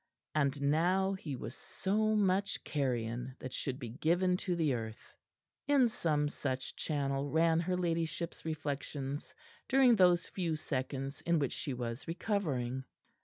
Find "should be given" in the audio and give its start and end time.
3.53-4.35